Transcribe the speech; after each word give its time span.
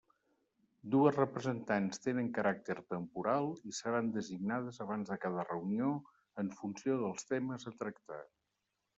Dues 0.93 1.15
representants 1.17 1.99
tenen 2.05 2.29
caràcter 2.37 2.75
temporal 2.93 3.49
i 3.71 3.75
seran 3.79 4.09
designades 4.15 4.79
abans 4.85 5.11
de 5.11 5.17
cada 5.27 5.45
reunió 5.49 5.91
en 6.45 6.49
funció 6.63 6.97
dels 7.03 7.29
temes 7.33 7.67
a 7.73 7.75
tractar. 7.83 8.19